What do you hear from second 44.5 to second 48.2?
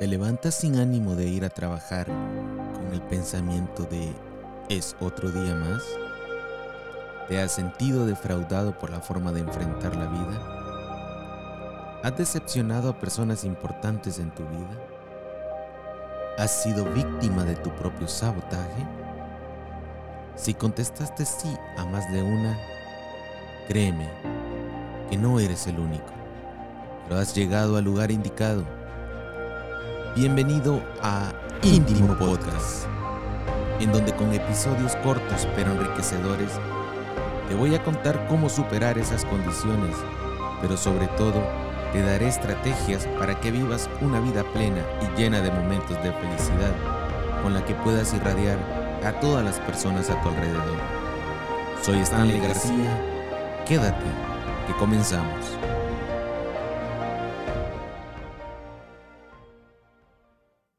plena y llena de momentos de felicidad, con la que puedas